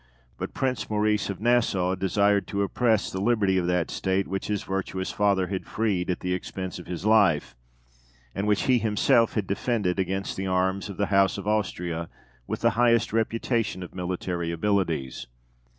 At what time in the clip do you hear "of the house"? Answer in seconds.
10.89-11.37